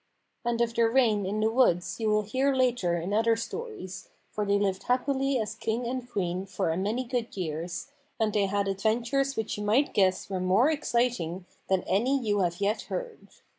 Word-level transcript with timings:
And 0.43 0.61
of 0.61 0.73
their 0.73 0.89
reign 0.89 1.27
in 1.27 1.41
the 1.41 1.51
woods 1.51 1.99
you 1.99 2.09
will 2.09 2.23
hear 2.23 2.55
later 2.55 2.95
in 2.97 3.13
other 3.13 3.35
stories, 3.35 4.09
for 4.31 4.47
they 4.47 4.57
lived 4.57 4.81
happily 4.85 5.39
as 5.39 5.53
king 5.53 5.85
and 5.85 6.09
queen 6.09 6.47
for 6.47 6.71
a 6.71 6.75
good 6.75 6.81
many 6.83 7.09
years, 7.33 7.91
and 8.19 8.33
they 8.33 8.47
had 8.47 8.67
adventures 8.67 9.35
which 9.37 9.59
you 9.59 9.63
might 9.63 9.93
guess 9.93 10.27
were 10.27 10.39
more 10.39 10.71
exciting 10.71 11.45
than 11.69 11.83
any 11.83 12.19
you 12.19 12.39
have 12.39 12.59
yet 12.59 12.81
heard. 12.89 13.27